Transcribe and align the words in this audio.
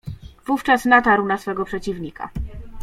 "Wówczas 0.47 0.85
natarł 0.85 1.25
na 1.25 1.37
swego 1.37 1.65
przeciwnika." 1.65 2.29